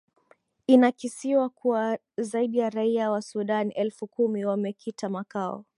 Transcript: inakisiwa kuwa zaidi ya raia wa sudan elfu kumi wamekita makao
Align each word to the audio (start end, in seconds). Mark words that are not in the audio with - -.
inakisiwa 0.67 1.49
kuwa 1.49 1.99
zaidi 2.17 2.57
ya 2.57 2.69
raia 2.69 3.11
wa 3.11 3.21
sudan 3.21 3.71
elfu 3.75 4.07
kumi 4.07 4.45
wamekita 4.45 5.09
makao 5.09 5.65